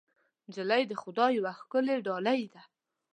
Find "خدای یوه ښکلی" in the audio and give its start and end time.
1.01-1.97